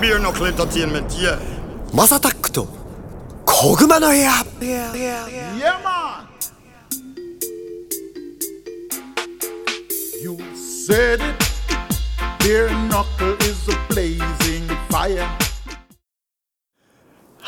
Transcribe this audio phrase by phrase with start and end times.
[0.00, 1.38] Beer knuckle entertainment, yeah.
[1.94, 2.68] マサタックと
[3.44, 4.30] 小熊の部屋
[4.60, 4.92] Yeah,
[5.82, 6.26] man.
[10.22, 11.34] You said it.
[12.38, 15.26] Beer knuckle is a blazing fire.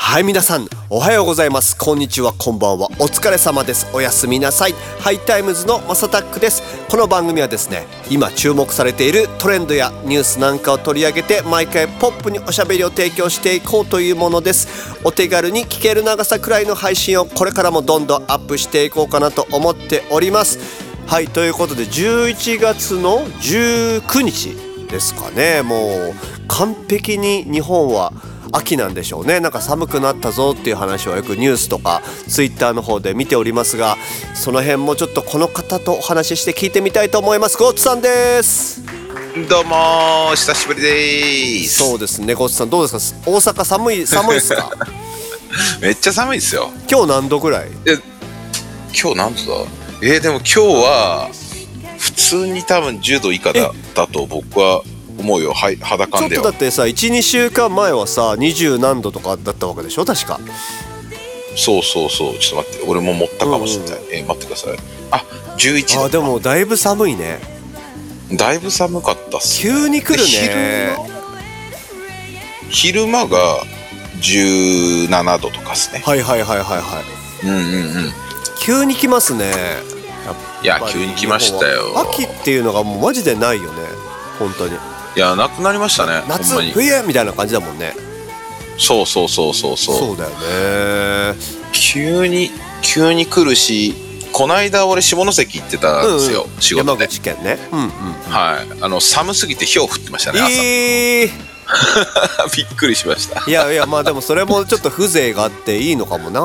[0.09, 1.77] はい皆さんおはようございます。
[1.77, 2.87] こんにちはこんばんは。
[2.97, 3.93] お疲れ様です。
[3.93, 4.71] おやすみなさい。
[5.01, 6.63] HIGH TIMES の MASSATACK です。
[6.89, 14.97] この番組はですね今注目されているトレンドやニュースなんかを取り上げて毎回ポップにおしゃべりを提供していこうというものです。
[15.03, 20.57] お手軽に聞ける長さくらいの配信をこれからもどんどんアップしていこうかなと思っております。
[21.05, 24.55] はいということで11月の19日
[24.89, 25.63] ですかね。
[25.63, 26.15] もう
[26.47, 28.13] 完璧に日本は
[28.51, 29.39] 秋なんでしょうね。
[29.39, 33.97] なんか寒くなったぞっていう話をよくニュースとかツイッターの方で見ておりますが
[34.33, 37.57] その辺もちょっとこの方とお話しして聞いてみたいと思います。
[37.57, 38.81] ゴッツさんです。
[39.49, 41.77] どうも久しぶりです。
[41.79, 42.33] そうですね。
[42.33, 43.19] ゴッツさんどうですか？
[43.31, 44.71] 大阪寒い寒いですか？
[45.81, 46.71] めっちゃ寒いですよ。
[46.89, 47.69] 今日何度ぐらい？
[47.85, 47.97] え
[48.99, 49.71] 今日何度だ？
[50.01, 51.29] えーでも今日は
[51.99, 54.81] 普通に多分10度以下だだと僕は
[55.17, 60.05] 思うよはい肌ちょっとだってさ12週間前はさ20何度とかだったわけでしょ？
[60.05, 60.39] 確か。
[61.55, 62.37] そうそうそう。
[62.37, 64.77] ちょっと待って俺も持ったかもしれない、えー待ってください。
[65.11, 65.23] あ
[65.57, 66.05] 11度。
[66.05, 67.39] あでもだいぶ寒いね。
[68.33, 70.95] だいぶ寒かったっす急に来るね。
[72.69, 73.63] 昼間が
[74.21, 76.03] 17度とかっすね。
[76.05, 77.01] はいはいはいはいは
[77.43, 77.47] い。
[77.47, 77.61] うんうん
[78.05, 78.13] うん。
[78.59, 79.51] 急に来ますね。
[80.61, 81.99] いや急に来ましたよ。
[82.11, 83.83] 秋っていうのがもうマジでないよね。
[84.39, 84.75] 本当に
[85.17, 87.95] いやなくなりましたね夏冬みたいな感じだもんね。
[88.77, 89.97] そうそうそうそうそう。
[89.97, 91.39] そうだよね。
[91.71, 92.51] 急に
[92.83, 93.95] 急に来るし
[94.31, 96.61] こないだ俺下関行ってたんですよ、うんうん。
[96.61, 96.91] 仕事で。
[96.91, 97.57] 山口県ね。
[97.71, 97.89] うんうん
[98.29, 98.67] はい。
[98.79, 101.29] あの寒すぎてひょう降ってましたね朝、えー、
[102.55, 103.43] びっくりしました。
[103.47, 106.41] いやいやまあでもそれもちょっと風情があっていいのかもな。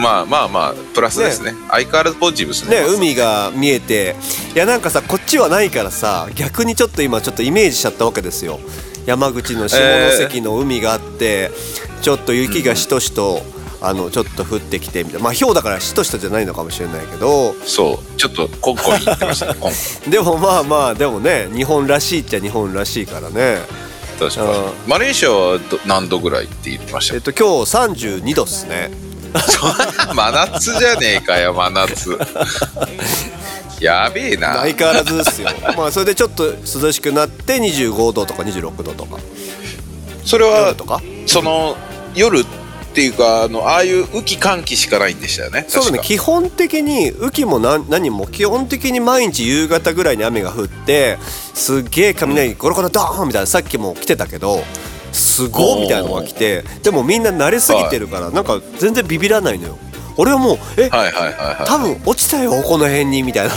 [0.00, 1.54] まあまあまあプラスですね。
[1.70, 2.80] 相変わらずポジティブですね。
[2.80, 4.16] ね海が見えて。
[4.54, 8.60] いやなんかさこっちはないからさ逆にちょっと今ちょっとイメージしちゃったわけですよ。
[9.06, 9.76] 山口の下
[10.12, 11.50] 関の海があって、
[12.00, 13.42] ちょっと雪がしとしと、
[13.82, 15.24] あのちょっと降ってきてみたいな。
[15.24, 17.54] まあ氷だからしとしとじゃないのかもしれないけど。
[17.64, 18.16] そう。
[18.16, 19.60] ちょっとコンコン言ってましたね
[20.08, 23.58] でもまあまあでもね日本らしいっちゃ日本らしいからね
[24.18, 24.72] 確かうん。
[24.86, 27.14] マレーシアはど何度ぐらいって言ってました？
[27.14, 28.90] えっと今日32度っすね。
[30.14, 32.18] 真夏じゃねえかよ真夏。
[33.80, 34.58] やべえな。
[34.60, 35.48] 相変わらずですよ。
[35.76, 36.44] まあそれでちょっと
[36.82, 39.18] 涼しくなって25度とか26度とか。
[40.24, 41.02] それは夜とか？
[41.26, 41.76] その
[42.14, 42.44] 夜
[42.94, 45.64] っていうかあのああいう雨季寒季しかないんでしたよね。
[45.66, 45.98] そうだね。
[46.00, 51.18] 基本的に雨季も何何も基本的に毎日夕方ぐらいに雨が降って
[51.54, 54.62] すっげえ雷ゴロゴロドーンみたいなさっきも来てたけど
[55.10, 59.78] すごいみたいなのが来てでもみんな慣れすぎてるからなんか全然ビビらないのよ。
[60.16, 61.66] 俺はもうえはいはいはいはい。
[61.66, 63.54] 多分落ちたよこの辺にみたいな。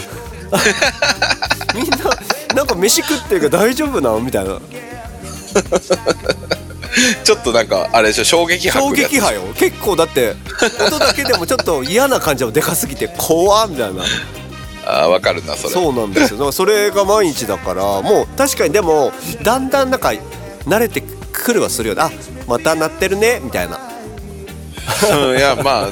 [1.76, 1.98] みんな
[2.56, 4.20] なんか飯食ってるけど大丈夫なの？
[4.20, 4.60] みたいな
[7.24, 9.42] ちょっとなんかあれでしょ衝撃波衝撃波よ。
[9.56, 10.36] 結構だって
[10.86, 14.04] 音だけでもちょっと嫌な感じもでかすぎて怖っみたいな。
[14.86, 15.74] あーわかるなそれ。
[15.74, 16.38] そうなんですよ。
[16.38, 19.12] だからそれが毎日だからもう確かにでも
[19.44, 20.14] だんだんなんか
[20.66, 22.02] 慣れてくるはするよね。
[22.02, 22.12] あ
[22.48, 23.80] また鳴ってるねみたいな。
[25.30, 25.90] うんいや まあ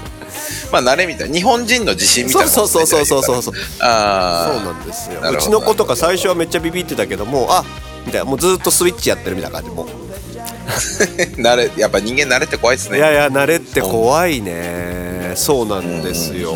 [0.72, 1.36] まあ慣れみたいな。
[1.36, 5.20] 日本人の自信みたいなそうそうそうそうそうそうああそうなんですよ。
[5.30, 7.64] うちの子とか最初はめっちゃビビってたけどもあ
[8.06, 8.26] みたいな。
[8.26, 9.88] もうずっとスイッチやってるみたいな感じもう
[11.38, 12.98] 慣れやっぱ人間慣れって怖いですね。
[12.98, 15.34] いやいや慣れって怖いね。
[15.36, 16.54] そうなんですよ。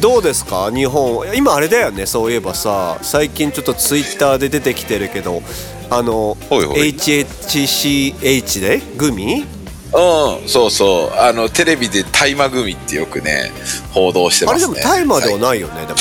[0.00, 0.70] どうですか？
[0.72, 1.26] 日本。
[1.34, 2.98] 今あれだよねそういえばさ。
[3.02, 5.42] 最近ちょっとツイッターで出てきてるけど。
[5.90, 6.94] あのほいほい。
[6.94, 8.80] HHCH で？
[8.96, 9.44] グミ？
[9.92, 11.18] うんそうそう。
[11.18, 13.52] あのテレビで大麻組ってよくね
[13.92, 14.74] 報道してあれますね。
[14.74, 15.98] でもタイマーではないよねでもね。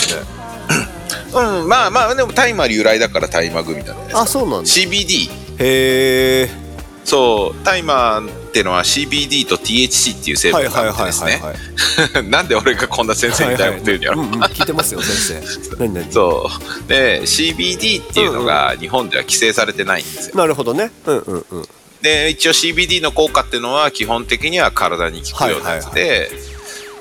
[1.62, 4.70] うんまあまあでも大麻由来だから大麻組なんじゃないですかあそうなんだ。
[4.70, 6.50] CBD へえ
[7.04, 10.70] そう大麻ってのは CBD と THC っていう成分で
[11.12, 11.32] すね。
[11.32, 11.56] はいはい
[12.30, 15.76] なんで俺がこんな先生みたいなこと言うんやろ、うんうん聞いてますよ先生。
[15.78, 16.12] 何何？
[16.12, 16.50] そ
[16.86, 16.88] う。
[16.88, 20.36] で CBD っていうのが日本では規制されてないんですよ。
[20.36, 20.92] なるほどね。
[21.06, 21.68] うんうんうん。
[22.02, 26.32] で一応 CBD の効果っていうのは基本的には体に効くようなやつで、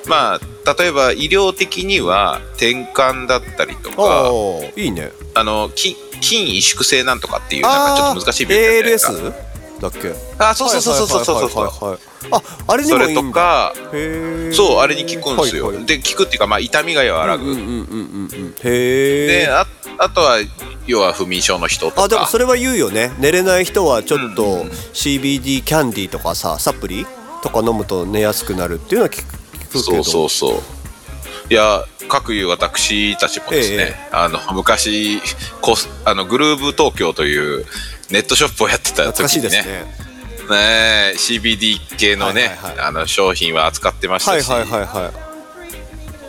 [0.06, 4.30] まあ例えば医療的には転換だったりとか
[4.76, 5.10] いいね。
[5.34, 9.12] あの筋筋萎縮性なんとかっていうなんかちょっと難しい病気じゃないですか。
[9.12, 9.51] ALS?
[9.82, 10.14] だっけ？
[10.38, 11.98] あそうそうそうそうそうそうそう
[12.30, 19.66] ああれにそれともいいんだかへえそうあれに効くんですよ、はいはいで効くっていうかまあ痛みが和らぐ、うんうんうんうんへえであ
[19.98, 20.38] あとは
[20.86, 24.64] 要は不眠症の人とかあでもそれは言うよね寝れない人はちょっと
[24.94, 27.06] CBD キャンディーとかさサプリ
[27.42, 30.62] とか飲むと寝やすくなるっていうのは聞く聞くけどそうそうそう
[31.50, 35.20] いや各いう私たちもですね、ええあの昔
[35.60, 37.64] コスあのグルーブ東京という
[38.12, 39.48] ネットショップをやってた時にね。
[39.48, 41.14] ですね。
[41.16, 42.86] CBD 系のね、はいはいはい。
[42.86, 45.12] あの商品は扱ってましたし、はいはいはいは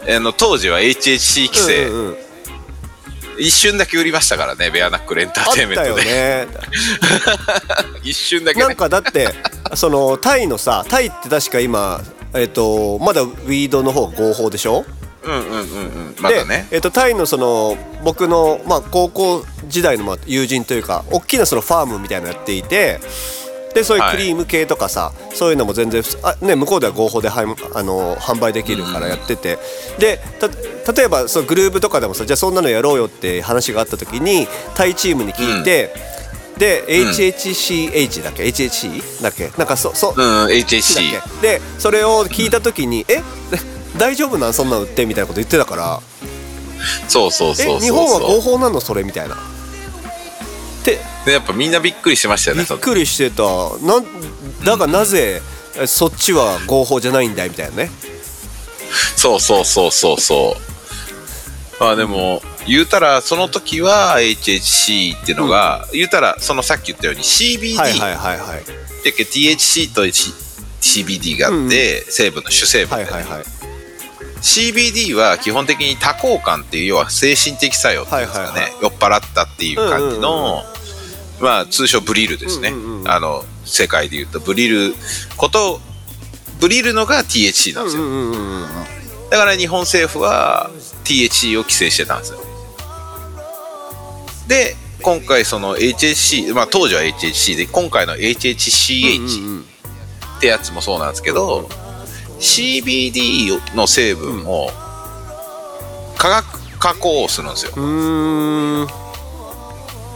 [0.08, 0.16] い。
[0.16, 2.18] あの当時は HHC 規制、うんうん
[3.40, 6.48] 一瞬だけ売りましたからねベアナックルエンタあーテインメントで、ね。
[8.04, 8.68] 一瞬だけね。
[8.68, 9.28] なんかだって
[9.74, 12.00] そのタイのさタイって確か今
[12.36, 14.86] えっ、とまだウィードの方が合法でしょ？
[15.24, 15.60] うんうんうんう
[16.12, 16.16] ん。
[16.20, 16.36] まだ
[16.72, 23.00] えっとタイのその僕の、まあ、高校時代のまあ友人というか大きなそのファームみたいなのやっていて
[23.74, 29.58] でそういうクリーム系とかさ、そういうのも全然あ、ね、向こうでは合法ではいあの販売できるからやってて、
[29.98, 35.92] でた例えばそうグループとかでもさじゃあそんなのやろうよって話があった時にタイチームに聞いて、
[36.60, 39.50] で HHCH だっけ？HHC だっけ？
[39.58, 41.10] なんかそそうん HHC
[41.42, 41.42] け？
[41.42, 43.24] でそれを聞いた時に「え？
[43.98, 44.54] 大丈夫なん？
[44.54, 46.02] そんなの売って」みたいなこと言ってたから。
[47.08, 48.82] そうそうそうそうえ日本は合法なの？
[48.82, 49.36] それみたいな。
[49.36, 49.38] っ
[50.84, 51.00] て。
[51.26, 53.44] でやっぱみんなびっくりしてましたよびっねそのくりしてた。
[53.86, 54.06] なん
[54.66, 55.42] だがなぜ、
[55.78, 57.92] えそっちは合法じゃないんだいみたいなね。
[59.16, 60.58] そうそうそうそうそ
[61.80, 61.82] う。
[61.84, 68.64] まあでも言うたらその時は HHC っていうのが、言うたらそのさっき言ったように CBD はいはいはいはい。
[69.04, 73.44] で THC と CBD があって、成分の主成分で、はいはいはい
[74.44, 80.64] CBD は基本的に多幸感っていう要は精神的作用っていうんですかね、はいはい酔っ払ったっていう感じの、
[81.40, 83.10] まあ通称ブリルですね、うんうんうん。
[83.10, 84.94] あの世界でいうとブリる
[85.38, 85.80] こと
[86.60, 88.68] ブリるのが THC なんですよ、うんうんうんうん
[89.32, 90.70] だから日本政府は
[91.06, 92.40] THC を規制してたんですよ。
[94.48, 99.66] で今回その HHC まあ当時は HHC で今回の HHCH うんうん。
[100.38, 101.70] ってやつもそうなんですけど、
[102.44, 104.70] CBD の成分を
[106.18, 107.72] 化学加工するんですよ。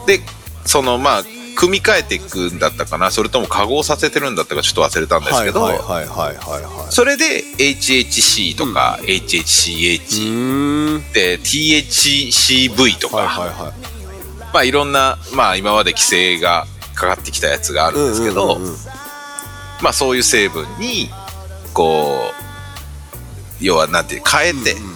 [0.05, 0.19] で
[0.65, 1.23] そのまあ
[1.55, 3.11] 組み替えていくんだったかな。
[3.11, 5.65] それとも化合させてるんだったかちょっと忘れたんですはいけど、
[6.91, 13.71] それで HHC とかう HHCH で THCV とか、はいはいはい。
[14.53, 18.59] まあいろんなまあ今まで規制がかかってきたやつがあるんですけど、
[19.81, 21.09] まあそういう成分に
[21.77, 22.33] こ
[23.61, 24.95] う要はなんていう変えて、うんうんうん。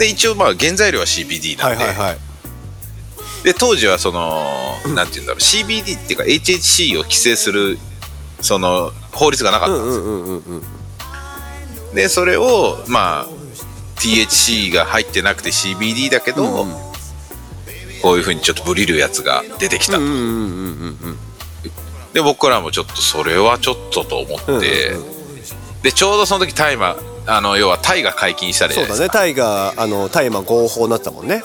[0.00, 2.18] で一応まあ原材料は CBD なんで,、はいはいはい。
[3.44, 4.42] で当時はその
[4.92, 7.78] なんていうんだろう CBD っていうか HHC を規制する
[8.40, 11.94] その法律がなかったんですよ、うんうんうんうんうん。
[11.94, 13.28] でそれをまあ
[13.96, 16.84] THC が入ってなくて CBD だけど、うんうん。
[18.02, 21.18] こういうふうにちょっとブリるやつが出てきたと、うんうんうんうんうん
[22.14, 25.14] で僕らもちょっとそれはちょっとと思って、うんうん
[25.84, 26.96] でちょうどその時大麻
[27.26, 29.10] あの要はタイが解禁したじゃそうだね。
[29.10, 31.42] タイがあの大麻合法になってたもんね。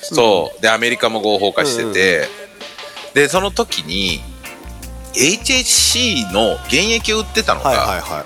[0.00, 0.62] そう。
[0.62, 2.28] でアメリカも合法化してて、
[3.12, 4.20] でその時に
[5.12, 8.24] HHC の原液を売ってたのが、はいはいは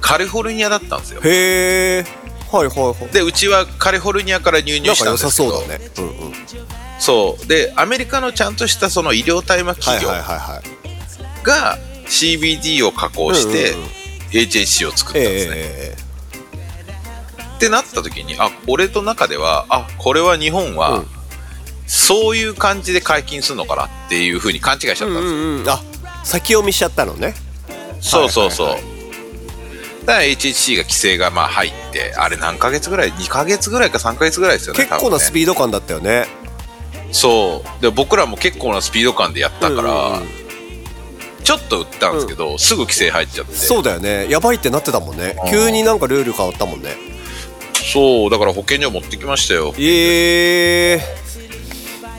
[0.00, 1.20] カリフォルニアだったんですよ。
[1.20, 2.04] いへえ
[2.50, 3.12] はいはいはい。
[3.12, 6.14] でうちはカリフォルニアから入入したか良さそんですけどうだね。
[6.20, 6.34] うんうん。
[6.98, 7.46] そう。
[7.46, 10.79] でアメリカのちゃんとしたその医療大麻はい企業はいはいはい
[11.42, 13.74] が CBD を加工して
[14.30, 15.96] HHC を作ったんえですね、え
[17.56, 21.06] ってなった時にあ俺と中ではあこれは日本うはん。
[21.86, 25.68] そういう感じで解禁するのかなっていうふうに勘違いしちゃったんですよ、うんうんうん。
[25.68, 25.82] あ
[26.24, 27.34] 先読みしちゃったのね。
[28.00, 29.00] そうそうそう、はいはい
[30.00, 36.26] だから HHC が規制がまあ入ってあれ何ヶ月ぐらい2ヶ月ぐらいか3ヶ月ぐらいですよね結構なスーピード感だったよね。
[37.08, 37.82] ドそう。
[37.82, 40.39] で僕らも結構なスピード感でやったから、うんうんうん
[41.50, 43.54] ちょっと売ったんですけど、すぐ規制入っちゃって。
[43.54, 44.28] そうだよね。
[44.30, 45.34] やばいってなってたもんね。
[45.44, 45.50] うん。
[45.50, 46.90] 急になんかルール変わったもんね。
[47.92, 49.74] そうだから保健所持ってきましたよ。
[49.76, 51.00] ええ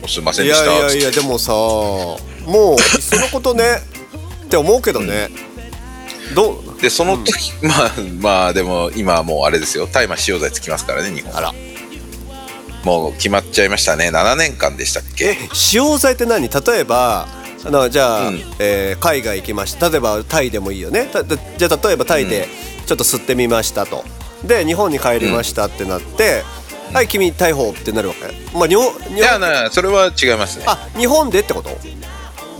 [0.06, 0.78] すいませんいやでした。
[0.80, 3.64] いやいやでもさもういっそのことね
[4.46, 5.30] って思うけどね、
[6.36, 6.82] どう？
[6.82, 9.88] でその時、 まあまあでも今はもうあれですよ。
[9.88, 11.54] 大麻使用罪つきますからね日本あら。
[12.84, 14.10] もう決まっちゃいましたね。
[14.10, 15.38] 7年間でしたっけ？
[15.54, 16.50] 使用剤って何？
[16.50, 17.28] 例えば
[17.66, 18.44] あのじゃあ、うん。
[18.60, 19.90] えー海外行きました。
[19.90, 21.10] 例えばタイでもいいよね。
[21.58, 22.48] じゃあ例えばタイで
[22.86, 24.04] ちょっと吸ってみましたと。
[24.44, 26.44] で日本に帰りましたってなって、
[26.94, 28.58] はい君逮捕ってなるわけ？
[28.58, 30.66] まあ日本日いや本なそれは違いますね。
[30.68, 31.70] あ日本でってこと？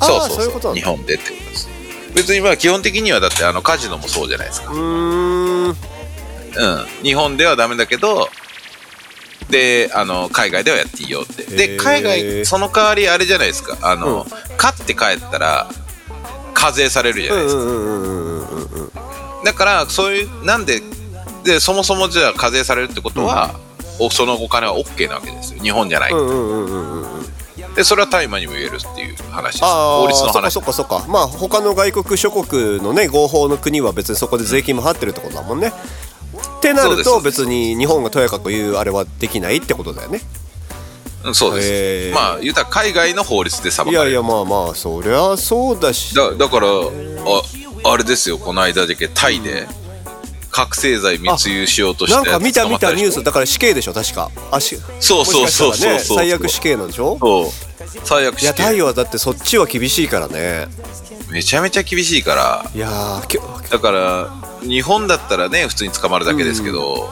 [0.02, 0.76] そうそうそう。
[0.76, 1.70] いう日本でってことです。
[2.16, 4.72] 別にまあ基本的にはだってあのカジノもそうじゃないですか。
[4.72, 5.68] うーん。
[5.68, 5.76] うん。
[7.04, 8.30] 日本ではダメだけど
[9.52, 11.44] であの海外ではやっていいよって。
[11.44, 13.78] で海外その代わりあれじゃないですか。
[13.82, 14.32] あの、うん。
[14.58, 15.70] 勝って帰ったら
[16.54, 18.92] 課税されるじゃないですか、うんうんうんうんうんうん
[19.44, 20.82] だからそういうなんで
[21.44, 23.60] でそもそもじゃあ課税されるってことは、
[24.00, 25.62] おそのお金は OK なわけですよ。
[25.64, 27.22] 日本じゃない、うんうんうんうんうん
[27.76, 29.54] でそれは大麻にも言えるっていう話。
[29.54, 31.06] ですあ法律のあそっか話そっかそっか。
[31.08, 35.72] まあ他の外国諸国のね合法の国は別にそこで税金も払ってるってことだもんね
[36.62, 40.22] ってなると別に日本がとやかく言うあれはできないってことだよね。
[41.24, 44.04] うんそうです、まあ言うたら海外の法律で裁かれる。
[44.04, 46.16] いやいやまあまあそりゃそうだし。
[46.16, 49.68] だだからああれですよこの間だけタイで
[50.52, 54.30] 覚醒剤密輸しようとしてなんか見た見たニューススだから死刑でしょ確か。
[54.52, 55.74] あしそうそうそう。
[55.76, 57.18] そうそう最悪死刑なんでしょ？
[57.20, 57.46] そう。
[58.04, 60.68] 最悪いやしてタイはだってそっちは厳しいからね。
[61.32, 62.70] めちゃめちゃ厳しいから。
[62.76, 63.22] いや
[63.70, 64.30] だから
[64.62, 67.10] 日本だったらね普通に捕まるだけですけど、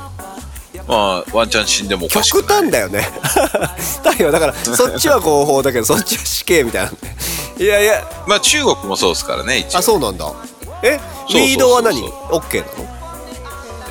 [0.87, 2.61] まあワンチャン死んでもおかしく極ない。
[2.63, 3.07] 端だよね。
[4.03, 6.91] タイはだからそっちは合法だけどそっちは死刑みたいな。
[7.57, 8.05] いやいや。
[8.27, 9.77] まあ中国もそうですからね一応。
[9.79, 10.31] あそうなんだ。
[10.83, 10.99] え？
[11.29, 12.95] リードは何？OK なの？
[12.97, 12.98] い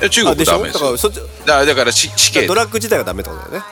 [0.01, 0.79] や中国ダメですよ。
[0.79, 2.47] だからそっちだだから死死刑。
[2.47, 3.65] ドラッグ自体がダメってことだよね。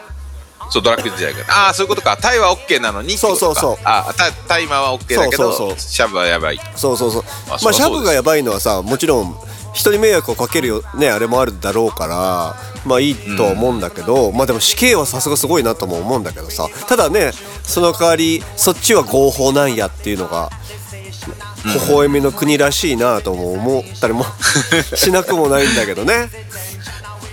[0.70, 2.18] そうドラッグ時代からああそういうことか。
[2.18, 3.56] タイは OK なのにってことかそう。
[3.56, 5.80] そうそうあタタイマーは OK だけどそうそうそう。
[5.80, 6.60] シャブはやばい。
[6.76, 7.24] そうそうそう。
[7.48, 9.36] あまあそりゃそうですシャブがやばいのはさもちろん
[9.74, 12.56] 人に迷惑をかけるよねあれもあるだろうから
[12.86, 16.68] まあいいとは思うんだけど、まあでも死刑はさすがすごいなとも思うんだけどさ。
[16.88, 17.32] ただね
[17.64, 20.50] その代わりそっちは合法なんやっていうのが
[21.74, 24.26] 微笑みの国らしいなとも思ったりも
[24.96, 26.30] しなくもないんだけどね。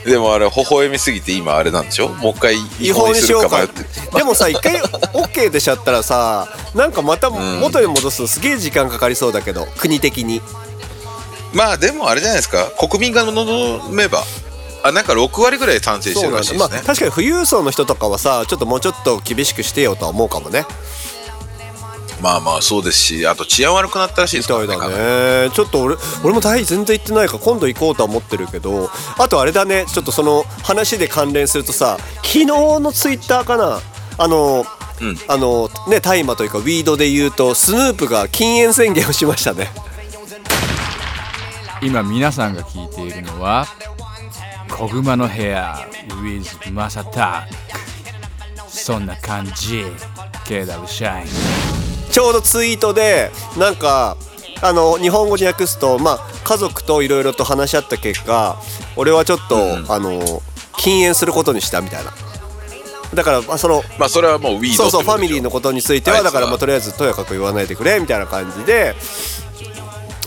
[0.04, 2.08] でもあれ微笑みすぎて今あれなんでしょ？
[2.08, 3.66] もう一回違法にしようか。
[4.16, 4.74] でもさ一回
[5.14, 10.42] OK でしちゃったらさなんかまた元に戻すとすげえ時間かかりそうだけど国的に。
[11.54, 12.66] まあでもあれじゃないですか。
[12.78, 14.24] 国民が望めば。
[14.86, 20.66] あなんか6割ぐらい賛成してるらしいですね、確かに富裕層の人とかはさちょっともうちょっと厳しくしてよとは思うかもね
[22.24, 25.50] まあまあそうですしあと治安悪くなったらしいですからねね。
[25.50, 28.88] ちょっと俺俺もタイ全然行ってないから今度行こうとは思ってるけど
[29.18, 33.78] あとあれだねちょっとその話で関連するとさ昨日のツイッターかな
[34.16, 34.64] あの
[35.02, 35.18] うん。
[35.28, 39.68] あのね大麻というかウィードで言うとスヌープが禁煙宣言をしましたね。
[41.82, 43.66] 今皆さんが聞いているのは
[44.72, 45.86] 「小熊の部屋
[46.22, 47.46] with マサタ
[48.66, 49.84] そんな感じ。
[50.44, 51.73] KW シャイン
[52.14, 54.16] ちょうどツイートでなんか
[54.62, 58.56] あの日本語に訳すと、まあ、家族といろいろと話し合った結果
[58.94, 59.86] 俺はちょっと、うん。
[59.90, 60.40] あの
[60.78, 62.12] 禁煙することにしたみたいな。
[63.14, 68.94] だからまあそのまあそれはもうウィードそうそうファミリーのことについてははだからまあとりあえずとやかく言わないでくれみたいな感じで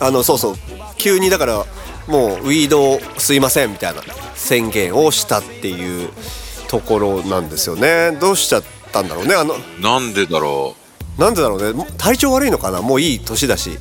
[0.01, 0.55] あのそうそう
[0.97, 1.65] 急にだから
[2.07, 4.01] もうウィードを吸いませんみたいな
[4.35, 6.09] 宣言をしたっていう
[6.67, 8.11] ところなんですよね。
[8.19, 9.55] どうしちゃったんだろうねあの。
[9.79, 10.75] なんでだろ
[11.17, 11.85] なんでだろうね。
[11.97, 12.81] 体調悪いのかな？
[12.81, 13.77] もういい年だし。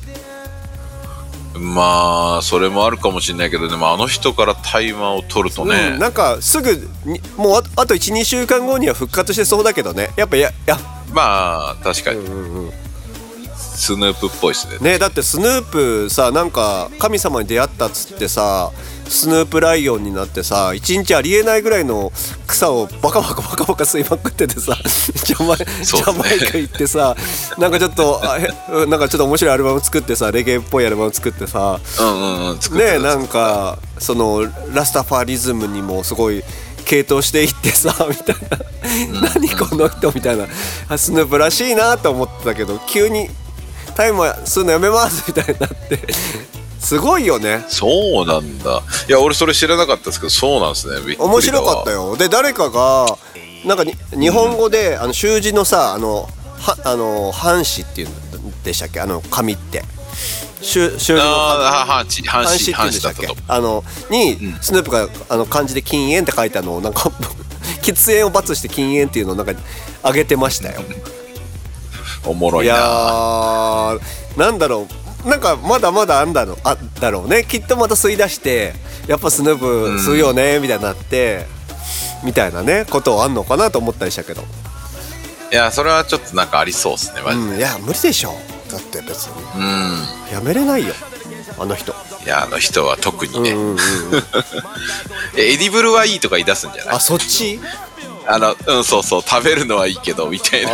[1.55, 6.71] うまあそれもあるかもしれないけどでもあの人から大麻を取るとね、うん、なんかすぐ
[7.05, 10.09] にもうああと12週間後には復活してそうだけどね。
[10.17, 10.77] やっぱやや
[11.13, 12.21] まあ確かに、
[13.55, 14.91] スヌープっぽいですね。
[14.93, 18.71] ねだってスヌープさなんか神様に出会ったっつってさ
[19.09, 22.11] スヌープライオンになってさ一日ありえないぐらいの
[22.45, 24.77] 草をバカバカバカバカ吸いまくっててさ
[25.25, 26.01] ジャマイジそう。
[26.01, 27.15] ねャマイカ行ってさ
[27.57, 28.21] なんかちょっと
[28.87, 36.43] なんかちょっと面白いアルバム作ってさレゲエっぽいアルバム作ってさうんうんねなんかそのラスタファリズムにもすごい
[36.85, 38.35] 傾倒していってさ みたい
[39.19, 40.45] な、何この人みたいな。
[40.87, 43.29] あスヌープらしいなと思ってたけど急に
[43.93, 45.99] タイム吸うのやめますみたいになって
[46.87, 47.65] すごいよね。
[47.67, 48.81] そうなんだ。
[49.09, 51.15] いや俺それ知らなかったですけどそうなんですね。
[51.19, 52.15] 面白かったよ。
[52.15, 53.17] で誰かが
[53.65, 56.29] なんかに日本語で、あの習字のさあの
[56.59, 59.01] はあの半紙っていうんでしたっけ？
[59.01, 59.83] あの紙って。
[60.61, 62.25] 習習字の半紙。
[62.25, 63.27] 半紙半紙って言うん半でしたっけ？
[63.49, 67.11] あのに、スヌープがあの漢字で禁煙って書いたのをなんか
[67.83, 69.51] 喫煙を罰して禁煙っていうのをなんか
[70.05, 70.81] 上げてましたよ。
[72.25, 73.97] おもろいいや
[74.37, 77.43] なんだろうなんかまだまだあんだろうあだろうね。
[77.43, 78.73] きっとまた吸い出して
[79.07, 79.65] やっぱ Snoop
[79.99, 81.45] 吸うよねみたいになって、
[82.23, 84.43] みたいなねことあんのかなと思ったりしたけど、
[85.51, 87.45] いやそれはちょっとなんかありそうですねマジで。
[87.45, 88.33] うん、いや無理でしょ。
[88.71, 89.43] だって別に。
[89.61, 90.33] うん。
[90.33, 90.93] やめれないよ
[91.59, 91.93] あの人。
[92.25, 93.77] いやあの人は特にね、うんうんうん。
[95.37, 96.95] え edible はいいとか言い出すんじゃない？
[96.95, 97.59] あそっち？
[98.29, 100.71] あのうんそうそう食べるのはいいけどみたいな。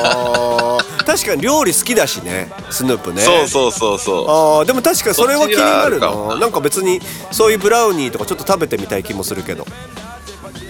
[1.05, 3.21] 確かに料理好きだしねスヌープね。
[3.21, 4.25] そうそうそうそう。
[4.27, 6.37] あーでも確かにそれは気になるな。
[6.39, 6.99] なんか別に
[7.31, 9.65] そういうブラウニーとかちょっと食べてみたい気もするけど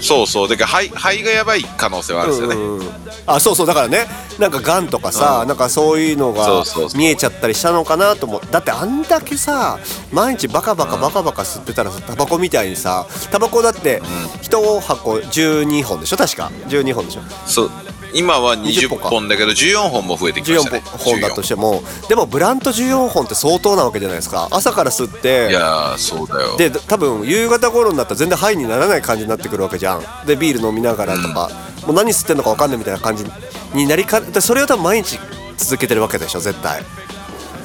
[0.04, 0.48] そうそう。
[0.48, 2.94] だから肺肺がやばい可能性はあるんですよね、うんうん
[3.26, 3.68] あそうそう。
[3.68, 4.06] だからね。
[4.38, 6.34] なんかがんとかさ、なんかそういうの
[6.66, 8.42] そが見えちゃったりしたのかなと思う。
[8.52, 9.80] だってあんだけさ
[10.12, 14.02] 毎日バカバカバカバカ吸ってたらさタバコみたいにさタバコだって
[14.42, 16.18] 1箱12本でしょ？
[16.18, 16.52] 確か。
[16.68, 17.22] 12本でしょ？
[17.46, 17.72] そう
[18.14, 20.84] 今は20 20本だけど14本も増えてきましたね。
[20.86, 21.22] 14本。
[21.22, 21.84] だとしても。
[22.08, 24.48] でもブラント14本って相当なわけじゃないですか。
[24.52, 26.58] 朝から吸っ14いてやーそうだよ。
[26.58, 30.26] で多分夕方頃になったら全然ハイにならない感じになってくるわけじゃん。
[30.26, 31.50] でビール飲みながらとか、
[31.86, 33.26] もう何吸ってんのか分かんないみたいな感じ
[33.74, 35.20] になりかでそれを多分毎日
[35.58, 36.84] 続けてるわけでしょ絶対。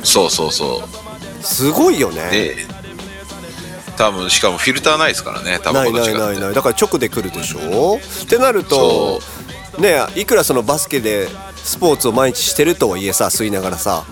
[0.02, 1.44] そうそうそう。
[1.44, 2.30] すごいよね。
[2.30, 2.56] で
[3.96, 6.54] 多分しかもフィルターないですからねないないないない。
[6.54, 7.96] だから直で来るでしょ。
[7.96, 9.20] ってなると
[9.78, 14.04] ねいくらそのバスケでスポーツを毎日してるとはいえさ吸いながらさ。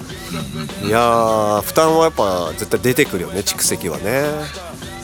[0.84, 4.24] いやー負担はやっぱ絶対出てくるよね蓄積はね。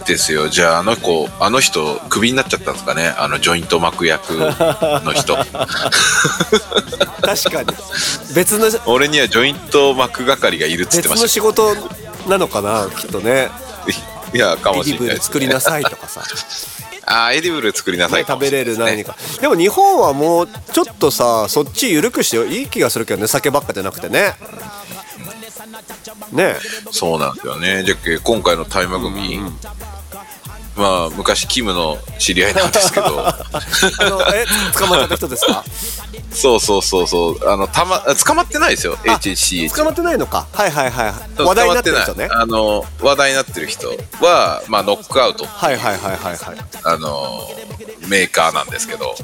[0.06, 0.48] ですよ。
[0.48, 3.14] じゃああの子あの人クビになっちゃったんですかね？
[3.18, 5.36] あのジョイント巻く役の人。
[5.36, 5.46] 確
[7.50, 7.68] かに。
[8.34, 11.74] 別の俺にはジョイント巻く係がいるっつって別ましの仕事
[12.28, 13.48] なのかなきっとね。
[14.32, 16.22] たいやかもしれないですル作りなさいとかさ
[17.04, 18.22] あーエディブル作りなさい。
[18.22, 19.12] ね食べれる何か。
[19.14, 22.44] かでも日本はもうちょっとさそっち緩くしてよ。
[22.46, 23.26] いい気がするけどね。
[23.26, 24.34] 酒ばっかじゃなくてね。
[26.32, 26.56] ね。
[26.90, 27.82] そうなんですよね。
[27.84, 29.40] じゃあ今回の大麻組、
[30.76, 33.26] まあ昔キムの知り合いなんですけど。
[33.26, 33.34] あ
[34.00, 34.44] のえ
[34.78, 35.64] 捕まっちゃった人ですか？
[36.32, 37.48] そうそうそうそう。
[37.48, 40.46] あのたまあ捕まってないですよ HHCH 捕まってないのか。
[40.52, 42.28] はいはいはい話題になってる人ね。
[42.30, 43.88] あの話題になってる人
[44.20, 46.56] は、まあ、ノックアウトはいはいはいはいはい。
[46.84, 47.40] あの
[48.08, 49.14] メーカーなんですけど、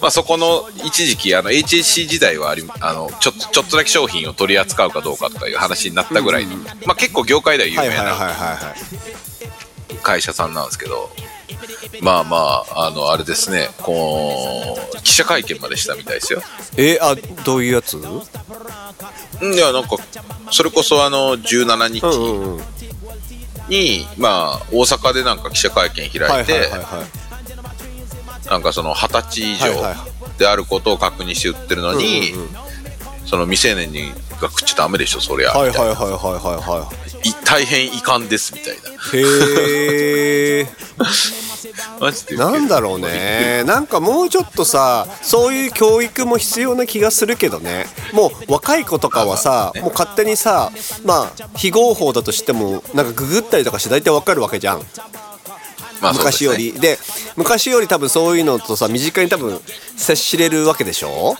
[0.00, 6.56] まあ、そこの一時期あの HHC 時代はありあのちょっとちょっとだけ商品を取り扱うかどうかとかいう話になったぐらいの、
[6.86, 8.74] まあ、結構業界では有名はいはいはいはいなは
[9.92, 9.96] い。
[10.02, 11.10] 会社さんなんですけど、
[12.02, 12.36] まあま
[12.70, 13.68] ああのあれですね。
[13.78, 16.42] こう記者会見までしたみたいですよ。
[16.76, 17.14] えあ
[17.44, 17.96] どういうやつ？
[17.96, 18.00] ん
[19.54, 19.96] いやなんか
[20.50, 22.62] それこそあの17日うんうんうん。
[23.68, 28.48] に、まあ大阪でなんか記者会見開いて、はいはいはいはい。
[28.48, 29.94] なんかその二十歳以上
[30.38, 32.48] であることを確認して売ってるのに、うんうん
[33.26, 36.88] その未成年にが食っちゃダメでしょそりゃ、はいはいはいはいはいは
[37.24, 38.90] い大変遺憾ですみたいな。
[39.14, 40.66] へえ
[42.00, 42.36] マジで。
[42.36, 43.64] なんだろうね。
[43.64, 47.86] なんかもうちょっとさそういう教育も必要な気がするけどね。
[48.12, 50.70] もう若い子とかはさ、もう勝手にさ
[51.04, 54.82] まあ非合法だとしてもなんかググったりとかして大体わかるわけじゃん。
[56.00, 56.72] まあ昔より。
[56.72, 56.98] で,、
[57.36, 59.60] 昔より多分そういうのとさ身近に多分
[59.96, 61.36] 接しれるわけでしょ？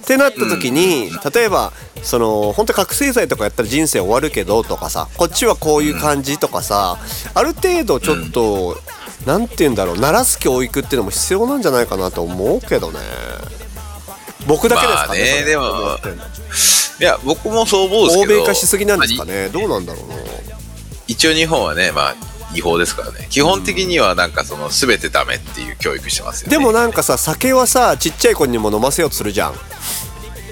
[0.00, 1.72] ってなった時に、例えば
[2.02, 6.98] その本当に覚醒剤とかやったら人生終わるけどとかさこっちはこういう感じとかさ、
[7.32, 8.82] ある程度ちょっと、なん
[9.24, 13.00] て言うんだろう鳴らす教育っていうのも必要なんじゃないかなと思うけどね。
[14.46, 15.64] 僕だけですかね,ねでも
[17.00, 20.16] いや僕もそう思うんです欧けど米化しすぎなんですかまあねどうなんだろうな
[21.08, 22.16] 一応日本はねまあ
[22.54, 23.26] 違法ですからね。
[23.30, 26.56] 基本的にはなんかその全てダメっていう教育してますよね。
[26.56, 29.54] でもなんかさ酒はさちっちゃい子にも飲ませようとするじゃん。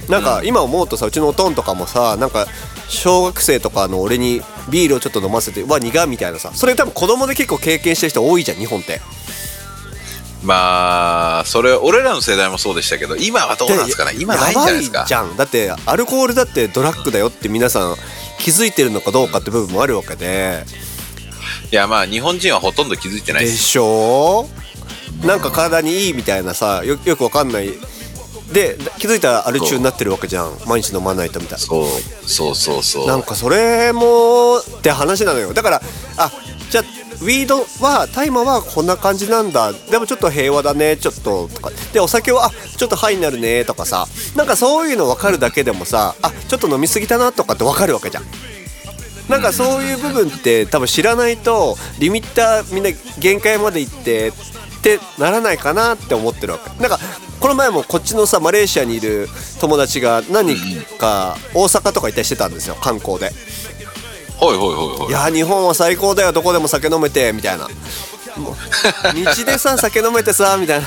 [0.09, 2.49] なんか今思うとさうちのおとんとかもさなんか
[2.93, 6.53] 小学生とかの俺にビールをちょっと飲ませてうわ苦みたいなさ。
[6.55, 9.01] それ多分子供で結構経験してる人多いじゃん日本って。
[10.45, 14.13] まあそれ俺らの世代もそうでしたけど今はどうなんですかね？
[14.19, 15.05] 今ないんじゃないですか？
[15.07, 15.37] じゃん。
[15.37, 17.97] だってアルコールだってドラッグだよって皆さん
[18.39, 20.65] 気づいてるのかどうかって部分もあるわけで。
[21.71, 24.49] いやまあ日本人はほとんど気づいてないでしょ？
[25.25, 27.71] なんか体にいいみたいなさよよくわかんない
[28.53, 30.53] で気づいたらアル中になってるわけじゃん。
[30.67, 31.59] 毎日飲まないとみたいな。
[31.59, 31.87] そう
[32.29, 33.07] そうそうそう。
[33.07, 35.55] なんかそれもって話なのよ。
[35.55, 35.83] だから
[36.19, 36.31] あ
[36.71, 36.85] じゃあ
[37.21, 39.73] ウィードは大麻はこんな感じなんだ。
[39.73, 40.97] でもちょっと平和だね。
[40.97, 41.71] ちょっととか。
[41.93, 44.07] でお酒はあちょっとハイになるねとかさ。
[44.37, 48.25] なんかそういうの分かるだけでもさあちょっと飲み過ぎたなとかって分かるわけじゃん。
[49.29, 54.33] なんかそういう部分って多分知らないとリミッターみんな限界まで行ってっ
[54.83, 56.83] てならないかなって思ってるわけ。
[56.83, 56.99] なんか
[57.43, 59.27] この前もこっちのさマレーシアにいる
[59.61, 63.31] 友達が何人か大阪とか行ったりしてたんですよ観光で。
[64.37, 65.09] ほいほいほいほい。
[65.09, 67.67] いやー日本は最高だよどこでも酒飲めてみたいな。
[69.13, 70.87] 道でさ酒飲めてさみたいな。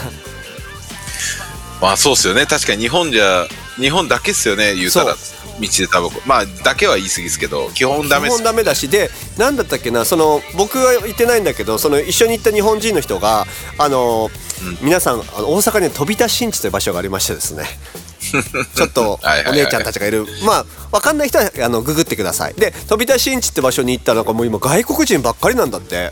[1.81, 2.45] まあそうっすよね。
[2.45, 5.13] 確かに日本じゃ日本だけっすよね言うたら。
[5.13, 6.21] そ道でタバコ。
[6.25, 13.45] まあだけは言い過ぎですけど基本ダメ基本ダメだしで何だったっけなその僕は行ってないんだけどその一緒に行った日本人の人が
[13.77, 14.29] あの
[14.81, 17.65] 皆さんあの大阪には飛田新地という場所がありましてですね。
[18.75, 20.25] ちょっとお姉ちゃんたちがいる。
[20.43, 22.53] まあ分かんない人はあのググってください。
[22.55, 26.11] で飛田新地って場所に行ったらなんかもう今外国人ばっかりなんだって。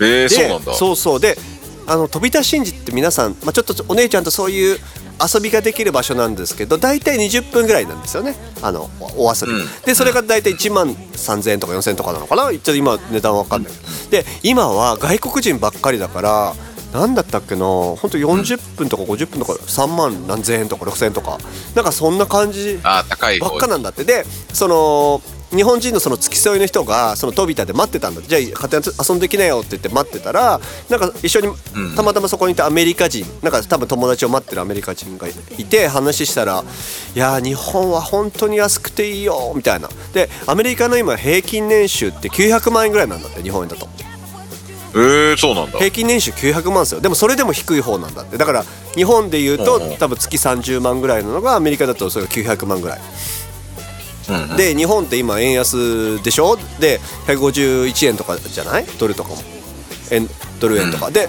[0.00, 0.74] えー、でそうなんだ。
[0.74, 1.20] そうそう。
[1.20, 1.38] で
[1.86, 4.78] あの飛田新地って皆さん、まあ、ちょっとお姉ちゃんとそういう
[5.34, 8.34] 遊びができる場所なんですけど大体20分ぐらいなんですよね。
[8.62, 9.68] あのおお遊び、うん。
[9.84, 12.50] でそれが大体1万3000円とか4000円とかなのかな。
[12.50, 13.72] ちょっと今値段わかんない。
[13.72, 16.54] けどで今は外国人ばっかりだから
[16.92, 21.38] 何だったっけな本当40分とか50分とか3万何千円とか6000円とか。
[21.74, 23.06] なんかそんな感じばっ
[23.58, 24.04] かなんだって。
[24.04, 25.22] でその
[25.54, 31.50] 日本人のその付き添いの人がその飛び田で待ってたんだじゃあ勝手に遊んできなよって言って待ってたらなんか一緒にう
[31.92, 31.96] ん。
[31.96, 35.32] たまたまそこにいたアメリカ人なんか多分友達を待ってるアメリカ人がい
[35.64, 36.62] て話したら
[37.14, 39.88] 「いやー日本は本当に安くていいよ」みたいな。
[40.12, 43.88] でアメリカの今平均年収って900万円ぐらいなんだって日本円だと
[44.92, 45.78] えー、そうなんだ。
[45.78, 47.00] 平均年収900万ですよ。
[47.00, 48.36] でもそれでも低い方なんだって。
[48.36, 49.96] だから日本で言うとうんうん。
[49.96, 53.00] 多分月30万ぐらいなのがアメリカだとそれが900万ぐらい。
[54.28, 54.56] うんうん。
[54.56, 56.56] で日本って今円安でしょ？
[56.80, 58.84] で151円とかじゃない？
[58.98, 59.36] ドルとかも。
[60.10, 61.28] 円ドル円とか、で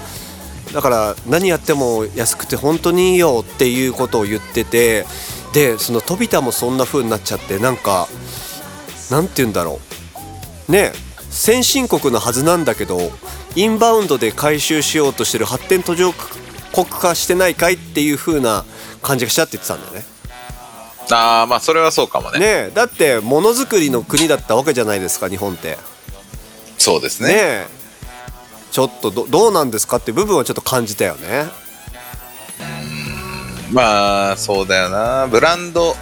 [0.73, 5.05] だから何やっても安くて本当にいいよっていうことを言ってて
[5.53, 8.07] でその飛田もそんな風になっちゃってなんか
[9.11, 9.79] なんて言うんだろ
[10.67, 10.71] う。
[10.71, 10.93] ね
[11.31, 12.99] 先進国のはずなんだけど
[13.55, 16.13] インバウンドで回収しようとしてる発展途上
[16.73, 18.65] 国化してないかいっていう風な
[19.01, 20.05] 感じがしちゃって言ってたんだよね。
[21.11, 22.39] ああまあそれはそうかもね。
[22.39, 25.77] ねえだってものづくりの国だったわけじゃないですか日本って。
[26.77, 27.29] そうですね。
[27.29, 27.67] ねえ。
[28.71, 31.49] ちょっとどどうなんですかって部分はちょっと感じたよね
[33.71, 35.27] まあそうだよな。
[35.27, 35.95] ブランド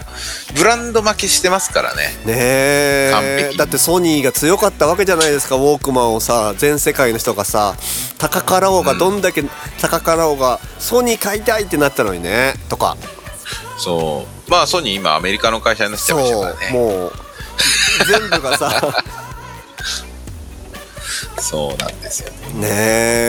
[0.56, 2.08] ブランド負けしてますからね。
[2.26, 3.52] ねえ。
[3.56, 5.56] だってソニーが強かったわけじゃないですか。
[5.56, 7.76] ウォークマンをさ全世界の人がさ。
[8.18, 9.42] 高かろうがどんだけ
[9.80, 12.54] 高かろうがソニー買いたいってなったのにね。
[12.68, 12.96] とか。
[13.78, 14.50] そう。
[14.50, 16.72] まあソニー今アメリカの会社になっちゃいましたからね。
[16.72, 17.12] もう。
[18.06, 18.70] 全部がさ。
[21.40, 22.30] そうなんですよ。
[22.54, 22.68] ね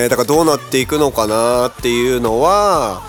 [0.06, 0.08] え。
[0.10, 3.02] だからどうなっていくのかなっていうのは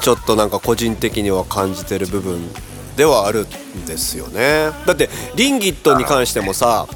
[0.00, 2.40] ちょっとなんか個人的には感じてる部分
[2.96, 4.70] ではあるんですよね。
[4.86, 6.86] だってリンギットに関してもさ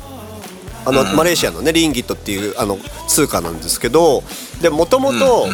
[0.85, 4.23] あのマレーシアのねリンギットっていうあの通貨なんですけど
[4.61, 5.47] でもともと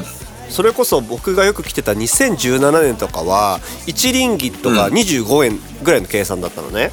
[0.48, 6.90] それこそ僕がよく来てた2017年とかは1リンギットが25円ぐらいの計算だったのね。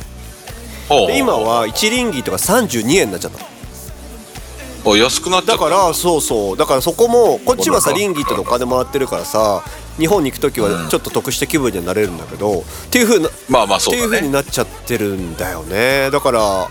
[1.07, 4.95] で今は1リンギットが32円になっちゃった。
[4.97, 5.63] 安くなっちゃった。
[5.63, 6.57] だからそうそう。
[6.57, 9.63] だからそこもこっちはさリンギットでお金もらってるからさ
[9.97, 16.09] 日本に行く時はちょっと得した気分にはなれるんだけど、っていう風なまあまあっていうそうになっちゃってるんだよね。
[16.11, 16.67] だから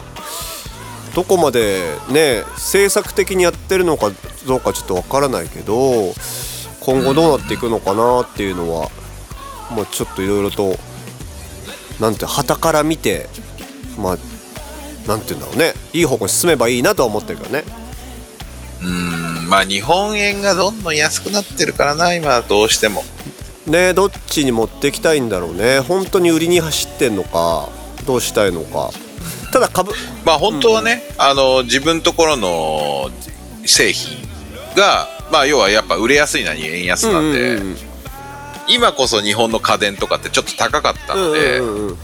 [1.14, 4.10] どこまでね政策的にやってるのか
[4.46, 6.12] どうかちょっとわからないけど
[6.80, 8.90] 今後どうなっていくのかなっていうのは、
[9.70, 10.76] まあ、ちょっといろいろと
[12.00, 13.28] なんて旗から見て
[13.96, 14.18] まあ
[15.08, 15.74] なんて言うんだろうね。
[15.92, 17.64] いい方向に進めばいいなとは思ってるけどね。
[18.82, 23.04] うんまあ日本円がどんどん安くなってるからな今どうしても。
[23.66, 25.80] ねどっちに持ってきたいんだろうね。
[25.80, 27.68] 本当に売りに走ってんのか
[28.06, 28.90] どうしたいのか。
[29.52, 29.92] ただ株
[30.24, 33.10] まあ本当はね、あの自分ところの
[33.64, 34.18] 製品
[34.76, 37.76] がまあ要はやっぱ売れやすいのに円安なんで、うんうん
[38.66, 41.98] 今こそ日本の家電とかってちょっと高かったので、うんうんうん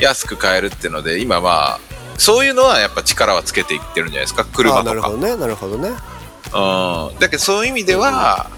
[0.00, 1.80] 安く買えるっていうので今まあ
[2.18, 4.44] そういうのはやっぱ力はつけていってるんじゃないですか？
[4.44, 4.90] 車とか。
[4.90, 5.36] あなるほどね。
[5.36, 5.88] なるほどね。
[5.88, 7.18] うん。
[7.18, 8.50] だけどそういう意味では、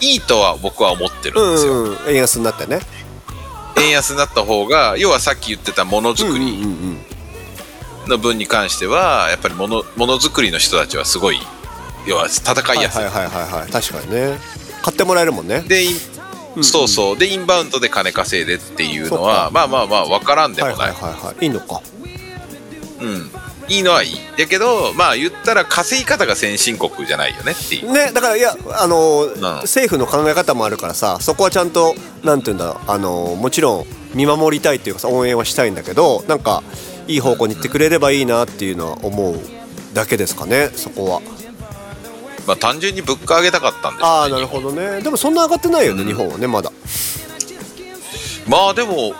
[0.00, 2.80] いいとは僕は思ってるうんですよ、んうん円安になってね。
[3.76, 6.98] 円安になった方が要はさっき言ってたものづくりうんうんうん
[8.08, 11.38] の分に関してはやっぱりものものづくりの人たちはすごい
[12.04, 13.70] 要は戦いやすい、はいはいはいはいはい。
[13.70, 14.38] 確かにね。
[14.82, 15.60] 買ってもらえるもんね。
[15.60, 15.96] でイン
[16.56, 17.18] うんそうそう。
[17.18, 19.50] でインバウンドで金稼いでっていうのはか。
[19.52, 21.44] まあまあまあ分からんでもないはいはいはい。
[21.44, 21.80] いいのか
[23.02, 23.30] うん。
[23.68, 24.16] いいのはいい。
[24.36, 27.92] だけどまあ言ったら稼ぎ方が先進国じゃないよねっていう。
[27.92, 36.62] ねだからいやあのな政府の考え方もあるからさそこはちゃんとなんて言うんだろうあのもちろん見守りたいっていうかさ応援はしたいんだけどなんか
[37.08, 39.38] いい方向に行ってくれればいいなっていうのは思う
[39.94, 41.20] だけですかねそこは。
[42.46, 45.00] まあ単純に物価上げたかったんですああなるほどね。
[45.00, 46.08] でもそんな上がってないよね、うん。
[46.08, 46.72] 日本はねまだ。
[48.48, 49.14] まあでも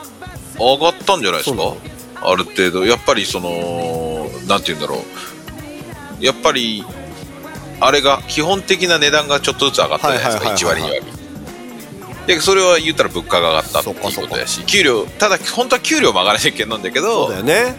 [0.58, 1.74] 上がったんじゃないですか？
[2.24, 6.24] ある程度やっぱりそのなんて言うんだろう。
[6.24, 6.84] やっぱり
[7.80, 11.00] あれが基本的な値段がちょっとずつ上がったじゃないですか1はいはいはいはい。
[11.00, 12.26] 割2割。
[12.26, 17.74] でそれは言ったら物価が上がったっていうことやし給料ただ本当は給料も上がらないけないんだけどそうだよね。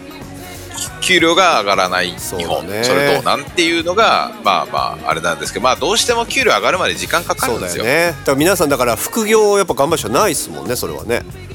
[0.99, 2.83] 給料が上がらないそう日本だね。
[2.83, 7.85] それどうなんっていうのがまあまああれなんですけどまあどうしても給料上がるまで時間かかるそうんだですよ。
[7.85, 8.07] よね。
[8.07, 11.21] だから皆さんだから副業をやっぱ頑張るしかないですもんねそれはね。
[11.47, 11.52] うん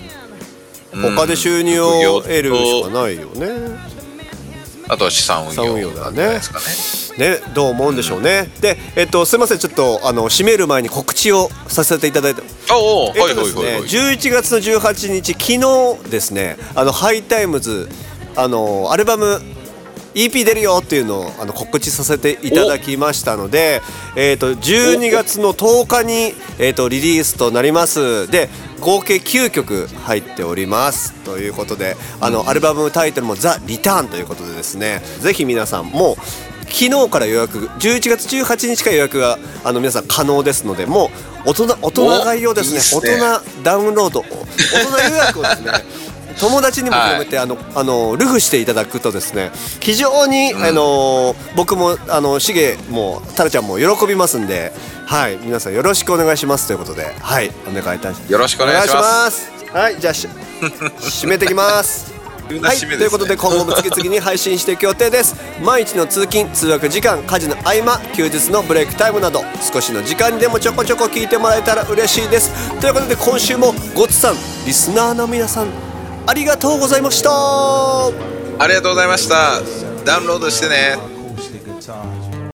[1.03, 3.79] 他で収入を得るしかないよね。
[4.91, 6.17] あとは資産運用用だね。
[6.17, 6.59] なんですか
[7.19, 7.31] ね。
[7.41, 9.59] ねどう思うんでしょうね、でえっとすいません。
[9.59, 12.43] ちょっとあの締める前に告知をさせていただいて。
[12.73, 17.89] おお、えっはいとですねはいはいはい11月の18日昨日ですねあの HIGH TIMES
[18.37, 19.41] あのアルバム
[20.19, 23.81] EP 出るよっていうのをあの告知させていただきましたので、
[24.17, 28.29] えー、と12月の10日に、えー、とリリースとなります。
[28.29, 28.49] で
[28.81, 31.13] 合計9曲入っております。
[31.25, 36.17] ということであのアルバムタイトルも「ザ・リターンということでですねぜひ皆さんもう
[36.65, 41.11] 昨日から予約11月18日から予約があの皆さん可能ですのでも
[41.47, 43.19] う大人大人買いをですねね。
[43.19, 44.25] 大人ダウンロード大
[44.85, 45.73] 人予約をですね
[46.39, 54.73] 友達にも広めて、あのあのルフしていただくとですね非常に、あの僕もあのシゲもタラちゃんも喜びますんで
[55.07, 59.51] はい皆さんよろしくお願いしますということではいお願いいたしよろしくお願いします。
[59.67, 59.73] す。
[59.73, 60.29] はいじゃあし
[60.99, 62.19] 締めてきます。
[62.49, 65.37] 急なはい、ということで今後も次々に配信していく予定です。
[65.63, 72.51] 毎日の通勤通学時間家事の合間休日のブレイクタイムなど少しの時間にでもちょこちょこ聞いてもらえたら嬉しいです。
[72.81, 75.88] ということで今週もごつさんリスナーの皆さん
[76.29, 77.31] ありがとうございました。
[77.31, 79.63] ありがとうございました。
[80.05, 80.99] ダウンロードしてね.